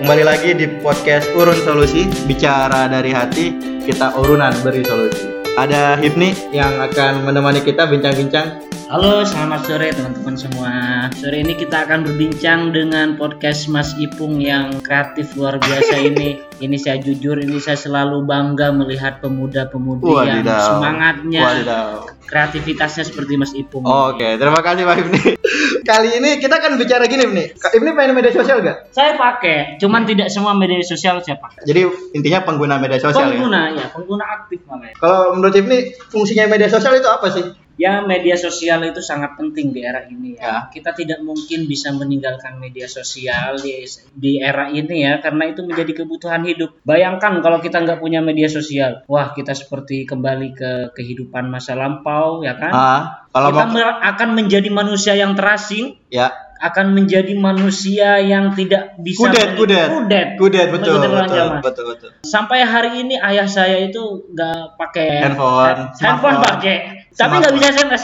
Kembali 0.00 0.24
lagi 0.24 0.56
di 0.56 0.64
podcast 0.80 1.28
Urun 1.36 1.60
Solusi, 1.60 2.08
bicara 2.24 2.88
dari 2.88 3.12
hati, 3.12 3.52
kita 3.84 4.16
urunan 4.16 4.48
beri 4.64 4.80
solusi. 4.80 5.28
Ada 5.60 6.00
Hipni 6.00 6.32
yang 6.56 6.72
akan 6.80 7.28
menemani 7.28 7.60
kita 7.60 7.84
bincang-bincang. 7.84 8.64
Halo, 8.90 9.22
selamat 9.22 9.70
sore 9.70 9.94
teman-teman 9.94 10.34
semua. 10.34 10.72
Sore 11.14 11.46
ini 11.46 11.54
kita 11.54 11.86
akan 11.86 12.02
berbincang 12.10 12.74
dengan 12.74 13.14
podcast 13.14 13.70
Mas 13.70 13.94
Ipung 13.94 14.42
yang 14.42 14.82
kreatif 14.82 15.38
luar 15.38 15.62
biasa 15.62 15.94
ini. 16.10 16.42
Ini 16.58 16.74
saya 16.74 16.98
jujur, 16.98 17.38
ini 17.38 17.62
saya 17.62 17.78
selalu 17.78 18.26
bangga 18.26 18.74
melihat 18.74 19.22
pemuda-pemudi 19.22 20.10
yang 20.26 20.42
semangatnya, 20.42 21.38
Wadidaw. 21.38 22.02
kreativitasnya 22.26 23.06
seperti 23.06 23.38
Mas 23.38 23.54
Ipung. 23.54 23.86
Oke, 23.86 24.26
terima 24.34 24.58
kasih 24.58 24.82
Pak 24.82 24.96
Hipni. 24.98 25.22
Kali 25.94 26.08
ini 26.18 26.42
kita 26.42 26.58
akan 26.58 26.74
bicara 26.74 27.06
gini. 27.06 27.30
Kak 27.62 27.70
Hipni 27.70 27.94
main 27.94 28.10
media 28.10 28.34
sosial 28.34 28.58
gak? 28.58 28.90
Saya 28.90 29.14
pakai, 29.14 29.78
cuman 29.78 30.02
tidak 30.02 30.34
semua 30.34 30.58
media 30.58 30.82
sosial 30.82 31.22
saya 31.22 31.38
pakai. 31.38 31.62
Jadi 31.62 31.86
intinya 32.18 32.42
pengguna 32.42 32.82
media 32.82 32.98
sosial 32.98 33.30
ya. 33.30 33.38
Pengguna 33.38 33.70
ya, 33.70 33.86
pengguna 33.94 34.24
aktif 34.26 34.66
namanya. 34.66 34.98
Kalau 34.98 35.38
menurut 35.38 35.54
Hipni 35.54 35.94
fungsinya 36.10 36.50
media 36.50 36.66
sosial 36.66 36.98
itu 36.98 37.06
apa 37.06 37.30
sih? 37.30 37.69
Ya, 37.80 38.04
media 38.04 38.36
sosial 38.36 38.84
itu 38.84 39.00
sangat 39.00 39.40
penting 39.40 39.72
di 39.72 39.80
era 39.80 40.04
ini 40.04 40.36
Ya. 40.36 40.44
ya. 40.44 40.54
Kita 40.68 40.92
tidak 40.92 41.24
mungkin 41.24 41.64
bisa 41.64 41.96
meninggalkan 41.96 42.60
media 42.60 42.84
sosial 42.84 43.56
di, 43.56 43.88
di 44.12 44.36
era 44.36 44.68
ini 44.68 45.00
ya, 45.00 45.16
karena 45.24 45.48
itu 45.48 45.64
menjadi 45.64 46.04
kebutuhan 46.04 46.44
hidup. 46.44 46.76
Bayangkan 46.84 47.40
kalau 47.40 47.64
kita 47.64 47.80
nggak 47.80 47.96
punya 47.96 48.20
media 48.20 48.52
sosial, 48.52 49.00
wah 49.08 49.32
kita 49.32 49.56
seperti 49.56 50.04
kembali 50.04 50.48
ke 50.52 50.70
kehidupan 50.92 51.48
masa 51.48 51.72
lampau 51.72 52.44
ya 52.44 52.60
kan? 52.60 52.70
Ah, 52.70 53.02
kalau 53.32 53.48
kita 53.48 53.64
mau 53.72 53.80
akan 54.04 54.28
menjadi 54.36 54.68
manusia 54.68 55.16
yang 55.16 55.32
terasing, 55.32 55.96
ya 56.12 56.28
akan 56.60 56.92
menjadi 56.92 57.32
manusia 57.40 58.20
yang 58.20 58.52
tidak 58.52 59.00
bisa 59.00 59.24
kudet 59.24 59.56
kudet 59.56 59.88
kudet, 59.88 60.28
kudet 60.36 60.66
betul 60.68 61.00
betul, 61.00 61.24
zaman. 61.32 61.64
betul 61.64 61.84
betul 61.96 62.10
Sampai 62.20 62.60
hari 62.68 63.00
ini 63.00 63.16
ayah 63.16 63.48
saya 63.48 63.80
itu 63.88 64.28
nggak 64.28 64.76
pakai 64.76 65.24
Handphone, 65.24 65.88
handphone 65.96 65.96
smartphone. 65.96 66.36
pakai, 66.44 66.76
tapi 67.10 67.34
nggak 67.38 67.54
bisa 67.58 67.66
SMS 67.74 68.02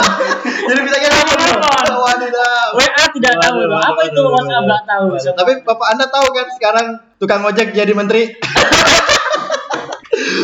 jadi 0.68 0.80
bisa 0.84 0.96
kita 1.00 1.16
Telepon. 1.24 1.88
wadidaw 1.96 2.66
WA 2.76 3.04
tidak 3.14 3.34
tahu 3.40 3.58
loh. 3.64 3.78
Apa 3.78 4.00
itu 4.04 4.20
WhatsApp 4.20 4.64
nggak 4.64 4.82
tahu. 4.84 5.04
Tapi 5.14 5.52
bapak 5.62 5.86
anda 5.90 6.06
tahu 6.10 6.26
kan 6.30 6.46
sekarang 6.58 6.86
tukang 7.16 7.42
ojek 7.42 7.70
jadi 7.70 7.92
menteri. 7.94 8.22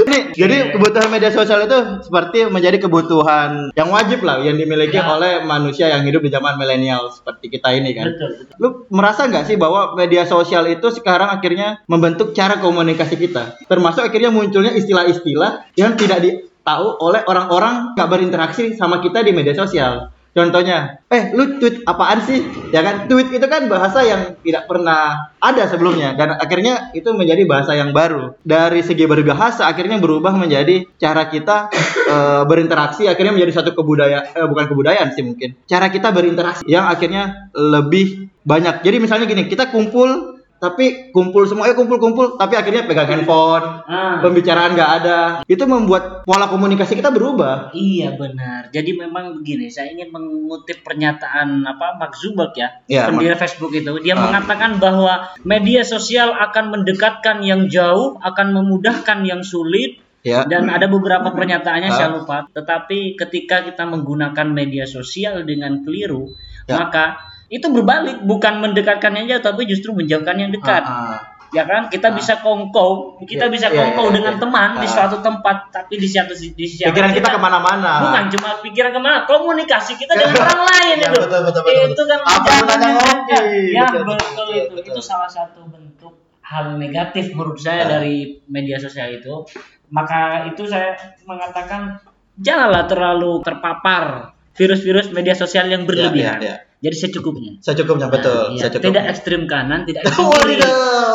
Nih, 0.00 0.34
jadi 0.34 0.74
kebutuhan 0.74 1.06
media 1.06 1.30
sosial 1.30 1.62
itu 1.62 2.02
seperti 2.02 2.42
menjadi 2.50 2.82
kebutuhan 2.82 3.70
yang 3.78 3.86
wajib 3.88 4.26
lah 4.26 4.42
yang 4.42 4.58
dimiliki 4.58 4.98
Ya. 4.98 5.06
oleh 5.06 5.46
manusia 5.46 5.86
yang 5.86 6.02
hidup 6.02 6.26
di 6.26 6.30
zaman 6.32 6.58
milenial 6.58 7.06
seperti 7.14 7.46
kita 7.54 7.70
ini 7.78 7.94
kan. 7.94 8.10
Betul, 8.10 8.30
betul. 8.42 8.56
Lu 8.58 8.68
merasa 8.90 9.30
nggak 9.30 9.46
sih 9.46 9.54
bahwa 9.54 9.94
media 9.94 10.26
sosial 10.26 10.66
itu 10.66 10.90
sekarang 10.90 11.30
akhirnya 11.30 11.86
membentuk 11.86 12.34
cara 12.34 12.58
komunikasi 12.58 13.14
kita? 13.14 13.62
Termasuk 13.70 14.02
akhirnya 14.02 14.34
munculnya 14.34 14.74
istilah-istilah 14.74 15.70
yang 15.78 15.94
tidak 15.94 16.18
ditahu 16.60 17.00
oleh 17.00 17.24
orang-orang 17.24 17.96
nggak 17.96 18.08
berinteraksi 18.12 18.76
sama 18.76 19.00
kita 19.00 19.24
di 19.24 19.32
media 19.32 19.56
sosial. 19.56 20.12
Contohnya, 20.30 21.02
eh 21.10 21.34
lu 21.34 21.58
tweet 21.58 21.82
apaan 21.82 22.22
sih? 22.22 22.38
Ya 22.70 22.86
kan, 22.86 23.10
tweet 23.10 23.34
itu 23.34 23.42
kan 23.50 23.66
bahasa 23.66 24.06
yang 24.06 24.38
tidak 24.46 24.70
pernah 24.70 25.34
ada 25.42 25.66
sebelumnya 25.66 26.14
dan 26.14 26.38
akhirnya 26.38 26.94
itu 26.94 27.10
menjadi 27.10 27.50
bahasa 27.50 27.74
yang 27.74 27.90
baru. 27.90 28.38
Dari 28.46 28.78
segi 28.86 29.10
berbahasa 29.10 29.66
akhirnya 29.66 29.98
berubah 29.98 30.30
menjadi 30.38 30.86
cara 31.02 31.26
kita 31.26 31.74
eh, 32.06 32.42
berinteraksi 32.46 33.10
akhirnya 33.10 33.34
menjadi 33.34 33.58
satu 33.58 33.74
kebudayaan 33.74 34.30
eh, 34.30 34.46
bukan 34.46 34.70
kebudayaan 34.70 35.10
sih 35.18 35.26
mungkin. 35.26 35.58
Cara 35.66 35.90
kita 35.90 36.14
berinteraksi 36.14 36.62
yang 36.62 36.86
akhirnya 36.86 37.50
lebih 37.50 38.30
banyak. 38.46 38.86
Jadi 38.86 38.96
misalnya 39.02 39.26
gini, 39.26 39.50
kita 39.50 39.74
kumpul 39.74 40.29
tapi 40.60 41.08
kumpul 41.08 41.48
semuanya 41.48 41.72
kumpul-kumpul 41.72 42.36
tapi 42.36 42.52
akhirnya 42.52 42.84
pegang 42.84 43.08
handphone, 43.08 43.80
Ah, 43.88 44.20
pembicaraan 44.20 44.76
nggak 44.76 44.90
ada. 45.00 45.18
Itu 45.48 45.64
membuat 45.64 46.22
pola 46.22 46.46
komunikasi 46.46 47.00
kita 47.00 47.08
berubah. 47.08 47.72
iya 47.72 48.12
benar. 48.12 48.68
Jadi 48.68 48.92
memang 48.92 49.40
begini, 49.40 49.72
saya 49.72 49.88
ingin 49.90 50.12
mengutip 50.12 50.84
pernyataan 50.84 51.64
apa 51.64 51.96
Mark 51.96 52.12
Zuckerberg 52.14 52.52
ya, 52.54 52.68
Ya, 52.86 53.08
pendiri 53.08 53.34
Facebook 53.34 53.72
itu. 53.72 54.04
Dia 54.04 54.14
Ah. 54.14 54.20
mengatakan 54.20 54.76
bahwa 54.76 55.32
media 55.42 55.80
sosial 55.80 56.36
akan 56.36 56.76
mendekatkan 56.76 57.40
yang 57.40 57.66
jauh, 57.66 58.20
akan 58.20 58.52
memudahkan 58.52 59.24
yang 59.24 59.40
sulit. 59.40 59.96
Ya. 60.20 60.44
Dan 60.44 60.68
ada 60.68 60.84
beberapa 60.84 61.32
pernyataannya 61.32 61.88
Ah. 61.88 61.96
saya 61.96 62.08
lupa. 62.12 62.44
Tetapi 62.52 63.16
ketika 63.16 63.64
kita 63.64 63.88
menggunakan 63.88 64.52
media 64.52 64.84
sosial 64.84 65.48
dengan 65.48 65.80
keliru, 65.80 66.28
Ya. 66.68 66.76
maka 66.76 67.16
itu 67.50 67.66
berbalik, 67.66 68.22
bukan 68.22 68.62
mendekatkan 68.62 69.10
yang 69.12 69.26
jauh, 69.26 69.42
tapi 69.44 69.66
justru 69.66 69.90
menjauhkan 69.90 70.38
yang 70.38 70.48
dekat. 70.48 70.86
Ah, 70.86 70.94
ah. 71.10 71.18
ya 71.50 71.66
kan? 71.66 71.90
Kita 71.90 72.14
bisa 72.14 72.38
kongkow 72.38 73.18
kita 73.26 73.46
Ya, 73.46 73.50
bisa 73.50 73.66
ya, 73.68 73.74
kongkow 73.74 74.06
ya, 74.08 74.22
dengan 74.22 74.34
ya. 74.34 74.40
teman 74.40 74.68
di 74.78 74.86
suatu 74.86 75.18
tempat 75.18 75.56
tapi 75.68 75.98
di 75.98 76.06
satu 76.06 76.30
di 76.30 76.54
sisi 76.62 76.86
yang 76.86 76.94
Pikiran 76.94 77.10
lain 77.10 77.18
kita 77.18 77.28
ke 77.34 77.40
mana-mana. 77.42 77.92
bukan 78.06 78.24
cuma 78.30 78.48
pikiran 78.62 78.90
ke 78.94 79.00
mana 79.02 79.18
komunikasi 79.26 79.98
kita 79.98 80.14
dengan 80.14 80.38
orang 80.46 80.62
lain 80.62 80.96
Ya, 80.96 81.08
itu. 81.10 81.18
betul, 81.18 81.40
betul, 81.42 81.62
betul, 81.66 81.86
itu 81.90 82.02
kan 82.06 82.18
Apa 82.22 82.48
ya 82.48 82.62
Betul, 82.62 84.02
betul, 84.06 84.14
betul, 84.14 84.46
itu 84.46 84.74
betul. 84.78 84.94
itu 84.94 85.00
salah 85.02 85.26
satu 85.26 85.66
bentuk 85.66 86.12
hal 86.40 86.78
negatif 86.78 87.34
menurut 87.34 87.58
saya 87.58 87.82
dari 87.88 88.38
media 88.46 88.78
sosial 88.78 89.10
itu. 89.10 89.42
Maka 89.90 90.46
itu 90.46 90.62
saya 90.66 90.94
mengatakan 91.26 91.98
janganlah 92.38 92.86
terlalu 92.86 93.42
terpapar 93.42 94.38
virus-virus 94.60 95.08
media 95.10 95.32
sosial 95.32 95.64
yang 95.66 95.88
berlebihan 95.88 96.36
ya, 96.36 96.44
ya. 96.44 96.56
jadi 96.78 96.96
secukupnya 96.98 97.56
Secukupnya 97.58 98.06
betul, 98.06 98.52
Nah, 98.52 98.54
iya. 98.54 98.62
secukupnya. 98.62 98.88
Tidak 98.92 99.04
ekstrim 99.08 99.42
kanan, 99.46 99.88
tidak 99.88 100.04
ekstrim 100.04 100.28
kiri. 100.36 100.54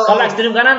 Kalau 0.02 0.20
ekstrim 0.20 0.50
kanan 0.50 0.78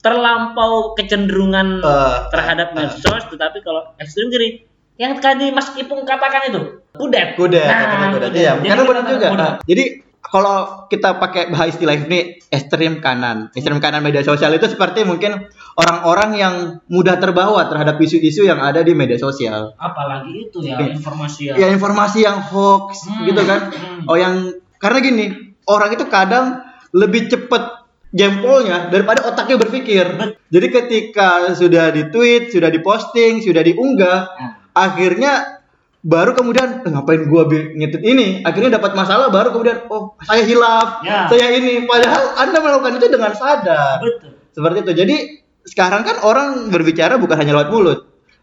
terlampau 0.00 0.94
kecenderungan 0.94 1.80
Eh, 1.80 2.16
terhadap 2.30 2.72
medsos, 2.72 3.22
tetapi 3.26 3.58
kalau 3.60 3.90
ekstrim 3.96 4.30
kiri 4.30 4.64
yang 4.96 5.16
tadi 5.16 5.48
Mas 5.48 5.72
Ipung 5.74 6.04
katakan 6.04 6.46
itu 6.46 6.60
kudet. 6.92 7.34
kudet, 7.34 7.64
Nah, 7.64 8.12
kudet. 8.12 8.30
kudet. 8.30 8.30
Iya, 8.36 8.52
karena 8.60 8.82
benar 8.84 9.04
juga. 9.04 9.26
kudet. 9.28 9.40
Nah, 9.40 9.52
jadi 9.64 9.84
kalau 10.20 10.86
kita 10.86 11.16
pakai 11.16 11.48
bahasa 11.48 11.74
istilah 11.74 11.96
ini 11.96 12.38
ekstrim 12.52 13.00
kanan, 13.00 13.48
ekstrim 13.56 13.80
kanan 13.80 14.04
media 14.04 14.20
sosial 14.20 14.52
itu 14.52 14.68
seperti 14.68 15.02
mungkin 15.02 15.48
orang-orang 15.74 16.30
yang 16.36 16.54
mudah 16.86 17.16
terbawa 17.16 17.66
terhadap 17.66 17.96
isu-isu 17.96 18.44
yang 18.44 18.60
ada 18.60 18.84
di 18.84 18.92
media 18.92 19.16
sosial. 19.16 19.72
Apalagi 19.80 20.48
itu 20.52 20.60
ya 20.62 20.76
informasi 20.86 21.40
yang 21.50 21.56
Ya 21.56 21.66
informasi 21.72 22.18
yang 22.22 22.38
hoax 22.38 23.08
Hmm, 23.08 23.26
gitu 23.26 23.42
kan. 23.48 23.72
hmm. 23.72 24.06
Oh 24.06 24.16
yang 24.16 24.54
karena 24.76 24.98
gini, 25.00 25.26
orang 25.66 25.96
itu 25.96 26.04
kadang 26.06 26.62
lebih 26.92 27.26
cepet 27.26 27.62
jempolnya 28.10 28.90
daripada 28.90 29.22
otaknya 29.24 29.56
berpikir. 29.56 30.04
Jadi 30.50 30.66
ketika 30.68 31.54
sudah 31.54 31.94
di-tweet, 31.94 32.50
sudah 32.50 32.68
diposting, 32.68 33.38
sudah 33.40 33.62
diunggah, 33.62 34.18
Nah, 34.30 34.52
akhirnya 34.74 35.59
baru 36.00 36.32
kemudian 36.32 36.80
"Eh, 36.80 36.90
ngapain 36.90 37.28
gua 37.28 37.44
ngetit 37.48 38.00
ini 38.00 38.40
akhirnya 38.40 38.80
dapat 38.80 38.96
masalah 38.96 39.28
baru 39.28 39.52
kemudian 39.52 39.84
oh 39.92 40.16
saya 40.24 40.48
hilaf 40.48 41.04
Ya. 41.04 41.28
saya 41.28 41.52
ini 41.52 41.84
padahal 41.84 42.40
anda 42.40 42.58
melakukan 42.58 42.96
itu 42.96 43.06
dengan 43.12 43.32
sadar 43.36 44.00
betul. 44.00 44.32
seperti 44.50 44.78
itu 44.80 44.92
jadi 44.96 45.16
sekarang 45.68 46.08
kan 46.08 46.24
orang 46.24 46.72
berbicara 46.72 47.20
bukan 47.20 47.36
hanya 47.36 47.52
lewat 47.52 47.68
mulut 47.68 47.98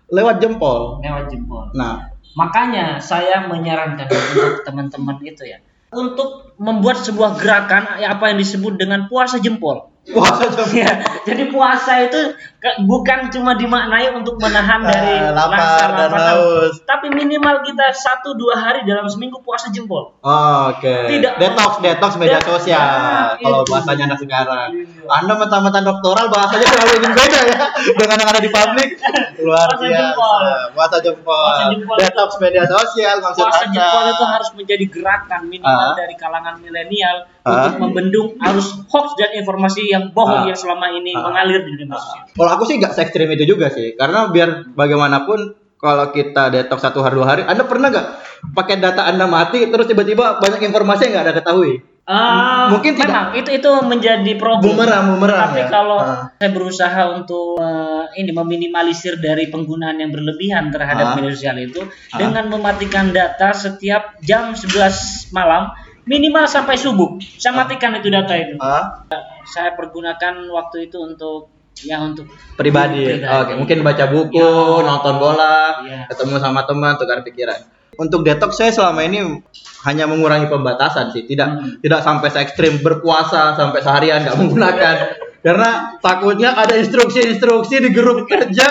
lewat 0.08 0.38
jempol 0.38 1.02
Lewat 1.02 1.34
jempol. 1.34 1.74
nah 1.74 2.14
Makanya 2.38 3.02
saya 3.02 3.50
menyarankan 3.50 4.06
untuk 4.06 4.62
teman-teman 4.62 5.18
itu 5.26 5.42
ya 5.42 5.58
untuk 5.90 6.54
membuat 6.62 7.02
sebuah 7.02 7.34
gerakan 7.42 7.98
apa 7.98 8.30
yang 8.30 8.38
disebut 8.38 8.78
dengan 8.78 9.10
puasa 9.10 9.42
jempol. 9.42 9.90
Puasa 10.10 10.44
Ya, 10.70 10.92
jadi 11.22 11.48
puasa 11.48 12.00
itu 12.02 12.20
ke- 12.58 12.78
bukan 12.82 13.28
cuma 13.28 13.54
dimaknai 13.54 14.10
untuk 14.12 14.36
menahan 14.38 14.80
dari 14.82 15.14
Ah, 15.20 15.32
lapar 15.32 15.60
rasa 15.60 15.88
dan 15.92 16.10
lapar, 16.10 16.22
haus. 16.34 16.74
tapi 16.82 17.08
minimal 17.10 17.62
kita 17.62 17.92
satu 17.92 18.34
dua 18.34 18.56
hari 18.56 18.82
dalam 18.84 19.06
seminggu 19.06 19.38
puasa 19.40 19.68
jempol. 19.68 20.16
Oh, 20.18 20.60
Oke. 20.70 20.90
Tidak. 21.10 21.34
Detox, 21.38 21.72
detox 21.80 22.12
media 22.16 22.36
Ya, 22.36 22.42
sosial. 22.42 22.80
nah, 22.80 23.30
kalau 23.36 23.62
itu. 23.62 23.70
bahasanya 23.70 24.04
anak 24.08 24.20
sekarang. 24.20 24.70
Iya. 24.74 25.08
Anda 25.14 25.34
mentang-mentang 25.36 25.84
doktoral 25.84 26.26
bahasanya 26.28 26.66
selalu 26.74 26.92
ingin 26.96 27.12
beda 27.14 27.40
ya 27.44 27.58
dengan 27.94 28.16
yang 28.18 28.30
ada 28.30 28.42
di 28.42 28.50
publik. 28.50 28.90
Luar 29.38 29.70
Puasa 29.70 29.84
biasa. 29.84 30.00
jempol. 30.02 30.42
Puasa 30.74 30.98
jempol. 31.00 31.44
Puasa 31.44 31.64
jempol 31.70 31.96
Detox 31.98 32.30
media 32.40 32.64
sosial 32.66 33.16
maksud 33.20 33.44
Puasa 33.44 33.60
Anda. 33.62 33.76
jempol 33.76 34.04
itu 34.10 34.26
harus 34.26 34.50
menjadi 34.54 34.86
gerakan 34.88 35.42
minimal 35.46 35.90
Ah. 35.90 35.96
dari 35.96 36.16
kalangan 36.16 36.56
milenial. 36.58 37.18
Untuk 37.48 37.74
membendung 37.80 38.28
arus 38.42 38.68
hoax 38.86 39.16
dan 39.16 39.32
informasi 39.34 39.88
yang 39.88 40.12
bohong 40.12 40.44
Ah. 40.44 40.48
yang 40.48 40.58
selama 40.58 40.92
ini 40.92 41.12
Ah. 41.12 41.24
mengalir 41.26 41.64
di 41.64 41.72
dunia 41.76 41.96
sosial. 41.96 42.28
Kalau 42.30 42.52
aku 42.52 42.64
sih 42.64 42.76
nggak 42.76 42.92
se 42.92 43.02
ekstrim 43.02 43.30
itu 43.30 43.48
juga 43.48 43.68
sih, 43.70 43.94
karena 43.94 44.28
biar 44.28 44.74
bagaimanapun 44.74 45.40
kalau 45.78 46.10
kita 46.10 46.50
detox 46.50 46.82
satu 46.82 47.00
hari 47.02 47.16
dua 47.16 47.28
hari, 47.28 47.42
Anda 47.44 47.64
pernah 47.64 47.88
nggak 47.88 48.08
pakai 48.52 48.76
data 48.78 49.06
Anda 49.06 49.26
mati 49.26 49.66
terus 49.66 49.86
tiba-tiba 49.86 50.38
banyak 50.38 50.62
informasi 50.64 51.08
yang 51.08 51.12
nggak 51.16 51.26
ada 51.26 51.36
ketahui? 51.36 51.74
Ah, 52.08 52.72
Mungkin 52.72 52.96
tidak- 52.96 53.12
memang 53.12 53.28
itu 53.36 53.50
itu 53.52 53.72
menjadi 53.84 54.32
problem. 54.40 54.64
Bumerang, 54.64 55.12
bumerang 55.12 55.52
Tapi 55.52 55.60
ya. 55.60 55.68
kalau 55.68 56.00
Ah. 56.00 56.32
saya 56.34 56.50
berusaha 56.50 57.02
untuk 57.12 57.60
eh, 57.60 58.04
ini 58.16 58.32
meminimalisir 58.32 59.20
dari 59.20 59.52
penggunaan 59.52 60.00
yang 60.00 60.10
berlebihan 60.10 60.72
terhadap 60.72 61.04
Ah. 61.04 61.14
media 61.14 61.36
sosial 61.36 61.60
itu 61.60 61.84
Ah. 61.84 62.16
dengan 62.16 62.48
mematikan 62.48 63.12
data 63.12 63.52
setiap 63.52 64.16
jam 64.24 64.56
11 64.56 65.28
malam 65.30 65.68
minimal 66.08 66.48
sampai 66.48 66.80
subuh. 66.80 67.20
Saya 67.38 67.54
matikan 67.54 67.94
itu 68.00 68.08
data 68.08 68.34
itu. 68.34 68.56
Ah, 68.58 69.04
Saya 69.48 69.76
pergunakan 69.80 70.48
waktu 70.52 70.92
itu 70.92 70.98
untuk 71.00 71.52
ya 71.86 72.02
untuk 72.02 72.28
pribadi. 72.58 73.06
Pribadi. 73.06 73.28
Oke, 73.28 73.54
mungkin 73.56 73.78
baca 73.86 74.06
buku, 74.10 74.42
Ya. 74.42 74.84
nonton 74.84 75.16
bola, 75.22 75.84
Iya. 75.86 76.10
ketemu 76.10 76.36
sama 76.42 76.66
teman, 76.66 76.98
tukar 76.98 77.22
pikiran. 77.22 77.60
Untuk 77.98 78.22
detox 78.26 78.58
saya 78.62 78.70
selama 78.74 79.02
ini 79.06 79.42
hanya 79.86 80.06
mengurangi 80.06 80.50
pembatasan 80.50 81.10
sih, 81.14 81.26
tidak 81.26 81.50
Hmm. 81.50 81.78
tidak 81.82 82.02
sampai 82.06 82.30
se 82.30 82.40
ekstrim 82.42 82.82
berpuasa 82.82 83.58
sampai 83.58 83.80
seharian 83.82 84.22
nggak 84.26 84.38
menggunakan. 84.38 84.96
Karena 85.42 85.96
takutnya 86.02 86.54
ada 86.58 86.76
instruksi-instruksi 86.76 87.80
di 87.80 87.90
grup 87.94 88.26
kerja. 88.28 88.68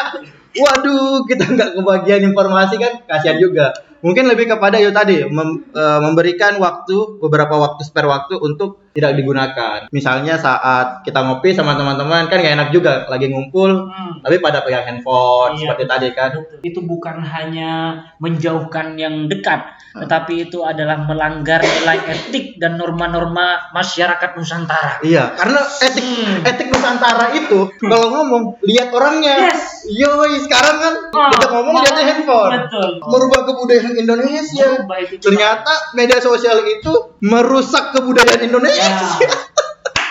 Waduh, 0.56 1.24
kita 1.28 1.52
nggak 1.52 1.70
kebagian 1.78 2.22
informasi 2.32 2.80
kan, 2.80 2.92
kasihan 3.04 3.36
juga. 3.36 3.72
Mungkin 4.06 4.30
lebih 4.30 4.46
kepada 4.48 4.78
itu 4.78 4.94
tadi 4.94 5.26
mem- 5.26 5.66
eh, 5.68 6.00
memberikan 6.00 6.54
waktu 6.56 7.18
beberapa 7.18 7.58
waktu 7.58 7.82
spare 7.82 8.06
waktu 8.06 8.38
untuk 8.38 8.86
tidak 8.94 9.12
digunakan. 9.12 9.90
Misalnya 9.90 10.38
saat 10.38 11.02
kita 11.02 11.20
ngopi 11.20 11.52
sama 11.52 11.74
teman-teman 11.74 12.30
kan 12.30 12.38
gak 12.38 12.54
enak 12.54 12.68
juga 12.70 13.04
lagi 13.06 13.28
ngumpul 13.28 13.90
Hmm. 13.90 14.24
tapi 14.24 14.38
pada 14.38 14.62
pegang 14.62 14.86
handphone 14.86 15.52
Iya. 15.52 15.60
seperti 15.68 15.84
tadi 15.84 16.08
kan. 16.12 16.30
Betul. 16.32 16.58
Itu 16.62 16.80
bukan 16.80 17.20
hanya 17.20 17.72
menjauhkan 18.16 18.96
yang 18.96 19.26
dekat, 19.26 19.60
tetapi 19.92 20.48
itu 20.48 20.62
adalah 20.62 21.02
melanggar 21.02 21.60
nilai 21.60 21.98
etik 22.06 22.56
dan 22.56 22.76
norma-norma 22.76 23.68
masyarakat 23.70 24.32
Nusantara. 24.32 25.02
Iya, 25.02 25.34
karena 25.34 25.60
etik 25.60 26.06
Hmm. 26.06 26.40
etik 26.42 26.68
Nusantara 26.70 27.34
itu 27.34 27.68
kalau 27.76 28.08
ngomong 28.12 28.42
lihat 28.62 28.88
orangnya. 28.90 29.50
Yes. 29.50 29.84
Yoi, 29.86 30.40
sekarang 30.40 30.76
kan 30.76 30.94
Oh, 31.10 31.28
kita 31.30 31.46
ngomong 31.48 31.74
lihatnya 31.78 32.04
handphone. 32.06 32.52
Betul. 32.58 32.90
Merubah 33.02 33.40
kebudayaan 33.44 33.92
Indonesia. 33.96 34.66
Itu 34.76 35.16
cuma- 35.18 35.24
Ternyata 35.24 35.72
media 35.92 36.18
sosial 36.20 36.60
itu 36.62 36.92
merusak 37.20 37.92
kebudayaan 37.92 38.42
Indonesia. 38.42 38.84
Ya. 38.84 39.55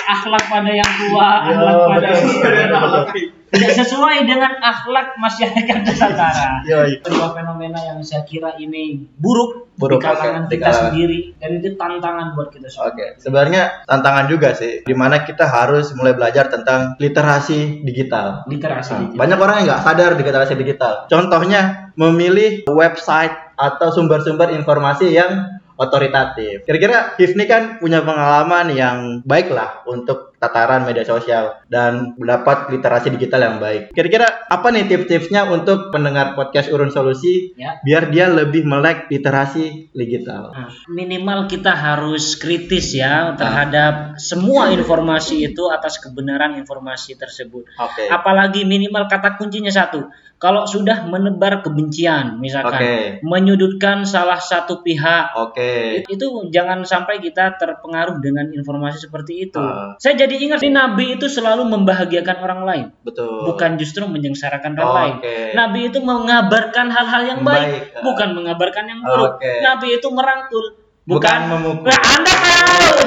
Akhlak 0.05 0.43
pada 0.45 0.71
yang 0.71 0.91
tua, 1.01 1.29
Ya, 1.49 1.57
akhlak 1.57 1.77
pada 1.89 2.07
betul. 2.13 3.25
tidak 3.55 3.71
sesuai 3.77 4.27
dengan 4.27 4.51
akhlak 4.59 5.15
masyarakat 5.15 5.77
Nusantara. 5.81 6.61
Yoi. 6.67 6.99
Sebuah 7.01 7.31
fenomena 7.33 7.79
yang 7.79 7.97
saya 8.03 8.27
kira 8.27 8.53
ini 8.59 9.07
buruk, 9.15 9.71
Buruk, 9.79 9.99
di 9.99 10.05
kalangan. 10.05 10.43
Di 10.51 10.59
kita 10.59 10.71
sendiri 10.71 11.19
dan 11.39 11.49
itu 11.57 11.69
tantangan 11.73 12.35
buat 12.35 12.51
kita 12.51 12.67
semua. 12.67 12.91
Oke, 12.91 13.15
sebenarnya 13.17 13.85
tantangan 13.87 14.25
juga 14.27 14.51
sih, 14.53 14.83
di 14.83 14.95
mana 14.95 15.23
kita 15.23 15.47
harus 15.47 15.95
mulai 15.95 16.13
belajar 16.13 16.51
tentang 16.51 16.99
literasi 16.99 17.81
digital. 17.81 18.43
Literasi. 18.45 18.91
Nah, 18.91 18.99
digital. 19.07 19.19
banyak 19.23 19.37
orang 19.39 19.55
yang 19.63 19.67
nggak 19.71 19.83
sadar 19.87 20.11
di 20.19 20.23
literasi 20.23 20.53
digital. 20.59 20.93
Contohnya 21.07 21.61
memilih 21.95 22.67
website 22.67 23.33
atau 23.55 23.87
sumber-sumber 23.87 24.51
informasi 24.51 25.15
yang 25.15 25.54
otoritatif. 25.75 26.63
Kira-kira 26.63 27.15
Hifni 27.19 27.45
kan 27.47 27.79
punya 27.79 28.03
pengalaman 28.03 28.71
yang 28.71 28.97
baik 29.23 29.51
lah 29.51 29.83
untuk 29.87 30.34
tataran 30.45 30.85
media 30.85 31.01
sosial 31.01 31.57
dan 31.65 32.13
mendapat 32.21 32.69
literasi 32.69 33.09
digital 33.17 33.41
yang 33.41 33.57
baik. 33.57 33.89
Kira-kira 33.97 34.45
apa 34.45 34.69
nih 34.69 34.85
tips-tipsnya 34.85 35.49
untuk 35.49 35.89
pendengar 35.89 36.37
podcast 36.37 36.69
Urun 36.69 36.93
Solusi 36.93 37.57
Ya. 37.57 37.81
biar 37.81 38.13
dia 38.13 38.29
lebih 38.29 38.61
melek 38.61 39.09
literasi 39.09 39.89
digital? 39.89 40.53
Nah, 40.53 40.69
minimal 40.93 41.49
kita 41.49 41.73
harus 41.73 42.37
kritis 42.37 42.93
ya 42.93 43.33
terhadap 43.33 44.21
semua 44.21 44.69
informasi 44.69 45.49
itu 45.49 45.73
atas 45.73 45.97
kebenaran 45.97 46.53
informasi 46.61 47.17
tersebut. 47.17 47.65
Oke. 47.81 48.05
Apalagi 48.13 48.61
minimal 48.67 49.09
kata 49.09 49.39
kuncinya 49.41 49.73
satu. 49.73 50.05
Kalau 50.35 50.67
sudah 50.67 51.07
menebar 51.07 51.63
kebencian, 51.63 52.43
misalkan 52.43 52.75
Oke. 52.75 52.95
menyudutkan 53.23 54.03
salah 54.03 54.35
satu 54.35 54.83
pihak, 54.83 55.31
Oke. 55.31 56.03
itu 56.11 56.27
jangan 56.51 56.83
sampai 56.83 57.23
kita 57.23 57.55
terpengaruh 57.55 58.19
dengan 58.19 58.51
informasi 58.51 59.07
seperti 59.07 59.47
itu. 59.47 59.63
Ah. 59.63 59.95
Saya 59.95 60.27
jadi 60.27 60.34
ingat 60.41 60.59
nih 60.59 60.73
Nabi 60.73 61.05
itu 61.15 61.27
selalu 61.31 61.63
membahagiakan 61.69 62.37
orang 62.43 62.61
lain, 62.67 62.85
Betul. 63.05 63.47
bukan 63.47 63.79
justru 63.79 64.03
menyengsarakan 64.05 64.75
orang 64.75 64.93
lain. 64.95 65.13
Oke. 65.21 65.35
Nabi 65.55 65.79
itu 65.87 65.99
mengabarkan 66.03 66.87
hal-hal 66.91 67.21
yang 67.23 67.41
baik, 67.45 67.67
Baik, 67.69 67.83
ah. 67.95 68.03
bukan 68.03 68.29
mengabarkan 68.35 68.83
yang 68.89 68.99
buruk. 69.05 69.39
Oke. 69.39 69.51
Nabi 69.63 69.87
itu 69.95 70.07
merangkul, 70.11 70.65
Bukan 71.05 71.21
bukan, 71.21 71.39
memukul. 71.53 71.87
Nah, 71.93 72.01
Anda 72.01 72.33
tahu. 72.33 72.97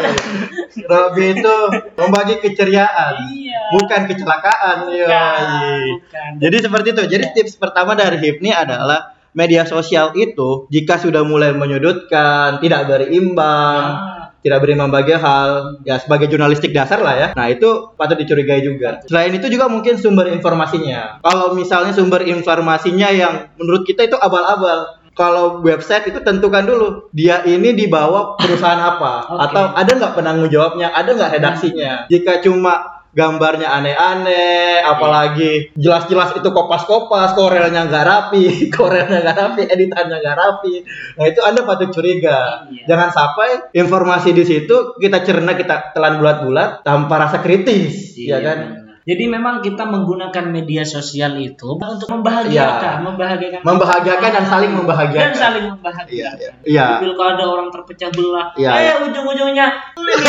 Robi 0.90 1.24
itu 1.34 1.56
membagi 1.98 2.34
keceriaan, 2.38 3.12
Iya. 3.26 3.74
bukan 3.74 4.00
kecelakaan. 4.06 4.76
Bukan. 4.86 6.30
Jadi 6.38 6.56
seperti 6.62 6.88
itu. 6.94 7.02
Jadi 7.10 7.24
tips 7.34 7.58
pertama 7.58 7.98
dari 7.98 8.22
Hifni 8.22 8.54
adalah 8.54 9.18
media 9.34 9.66
sosial 9.66 10.14
itu 10.14 10.70
jika 10.70 10.96
sudah 10.96 11.26
mulai 11.26 11.50
menyudutkan, 11.52 12.62
tidak 12.62 12.86
berimbang, 12.86 13.84
Ah. 13.98 14.17
Tidak 14.42 14.58
berimbang 14.62 14.90
bagi 14.90 15.14
hal, 15.18 15.82
ya 15.82 15.98
sebagai 15.98 16.30
jurnalistik 16.30 16.70
dasar 16.70 17.02
lah 17.02 17.14
ya. 17.18 17.28
Nah 17.34 17.46
itu 17.50 17.94
patut 17.98 18.18
dicurigai 18.18 18.62
juga. 18.62 19.02
Selain 19.06 19.34
itu 19.34 19.50
juga 19.50 19.66
mungkin 19.66 19.98
sumber 19.98 20.30
informasinya. 20.30 21.18
Kalau 21.22 21.54
misalnya 21.58 21.90
sumber 21.90 22.22
informasinya 22.22 23.08
yang 23.10 23.50
menurut 23.58 23.82
kita 23.82 24.06
itu 24.06 24.16
abal-abal. 24.18 24.98
Kalau 25.18 25.58
website 25.66 26.14
itu 26.14 26.22
tentukan 26.22 26.62
dulu 26.62 27.10
dia 27.10 27.42
ini 27.42 27.74
di 27.74 27.90
bawah 27.90 28.38
perusahaan 28.38 28.78
apa 28.78 29.26
Oke. 29.26 29.50
atau 29.50 29.64
ada 29.74 29.90
nggak 29.98 30.14
penanggung 30.14 30.46
jawabnya, 30.46 30.94
ada 30.94 31.10
nggak 31.10 31.42
redaksinya. 31.42 32.06
Jika 32.06 32.38
cuma 32.38 32.97
gambarnya 33.10 33.68
aneh-aneh, 33.70 34.80
apalagi 34.80 35.72
jelas-jelas 35.74 36.34
itu 36.34 36.48
kopas-kopas, 36.48 37.32
korelnya 37.32 37.84
nggak 37.84 38.04
rapi, 38.04 38.44
korelnya 38.76 39.24
nggak 39.24 39.36
rapi, 39.36 39.62
editannya 39.64 40.16
nggak 40.18 40.36
rapi. 40.36 40.74
Nah 41.16 41.24
itu 41.24 41.40
anda 41.40 41.64
patut 41.64 41.90
curiga. 41.90 42.68
Iya. 42.68 42.84
Jangan 42.86 43.08
sampai 43.10 43.48
informasi 43.72 44.30
di 44.30 44.44
situ 44.44 44.96
kita 44.96 45.22
cerna, 45.22 45.52
kita 45.52 45.90
telan 45.90 46.18
bulat-bulat 46.18 46.82
tanpa 46.82 47.18
rasa 47.18 47.38
kritis, 47.38 48.12
ya 48.14 48.36
Iya, 48.36 48.38
kan? 48.40 48.58
benar. 48.60 48.86
Jadi 49.08 49.24
memang 49.24 49.64
kita 49.64 49.88
menggunakan 49.88 50.44
media 50.52 50.84
sosial 50.84 51.40
itu 51.40 51.80
untuk 51.80 52.12
membahagiakan, 52.12 53.00
Iya. 53.00 53.06
membahagiakan, 53.08 53.60
Membahagiakan 53.64 54.30
dan 54.36 54.44
saling 54.44 54.72
membahagiakan. 54.76 55.24
dan 55.24 55.32
saling 55.32 55.64
membahagiakan. 55.64 56.12
Iya, 56.12 56.30
iya. 56.36 56.52
Iya. 56.60 56.86
Di 57.00 57.08
pilkada 57.08 57.44
orang 57.48 57.72
terpecah 57.72 58.12
belah, 58.12 58.52
Iya, 58.52 58.68
eh 58.68 58.82
iya. 58.84 58.92
ujung-ujungnya 59.08 59.66
itu, 59.96 60.28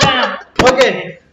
nah. 0.00 0.24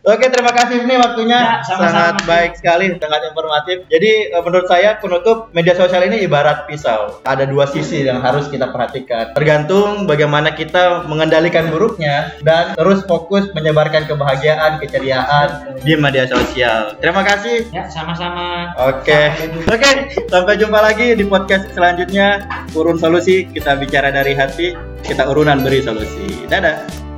Oke, 0.04 0.28
terima 0.28 0.52
kasih 0.52 0.84
ini 0.84 1.00
waktunya 1.00 1.40
Ya, 1.40 1.54
sama-sama, 1.64 1.88
sangat 1.88 2.16
Mas. 2.20 2.28
baik 2.28 2.52
sekali 2.60 2.86
dengan 2.92 3.22
informatif. 3.24 3.88
Jadi 3.88 4.12
eh, 4.30 4.44
menurut 4.44 4.68
saya 4.68 5.00
penutup 5.00 5.48
media 5.56 5.72
sosial 5.74 6.04
ini 6.04 6.20
ibarat 6.20 6.68
pisau. 6.68 7.24
Ada 7.24 7.48
dua 7.48 7.64
sisi 7.66 8.04
yang 8.04 8.20
harus 8.20 8.52
kita 8.52 8.68
perhatikan. 8.68 9.32
Tergantung 9.32 10.04
bagaimana 10.04 10.52
kita 10.52 11.08
mengendalikan 11.08 11.72
buruknya 11.72 12.36
dan 12.44 12.76
terus 12.76 13.08
fokus 13.08 13.48
menyebarkan 13.56 14.04
kebahagiaan, 14.04 14.76
keceriaan 14.78 15.72
di 15.80 15.96
media 15.96 16.28
sosial. 16.28 17.00
Terima 17.00 17.24
kasih. 17.24 17.72
Ya, 17.72 17.88
sama-sama. 17.88 18.76
Oke, 18.84 19.32
Sampai 19.32 19.56
jumpa. 19.56 19.72
oke, 19.72 19.92
sampai 20.28 20.54
jumpa 20.60 20.80
lagi 20.84 21.08
di 21.16 21.24
podcast 21.24 21.72
selanjutnya. 21.72 22.44
Urun 22.76 23.00
solusi, 23.00 23.48
kita 23.48 23.80
bicara 23.80 24.12
dari 24.12 24.36
hati, 24.36 24.76
kita 25.00 25.24
urunan 25.26 25.64
beri 25.64 25.80
solusi. 25.80 26.44
Dadah. 26.52 27.13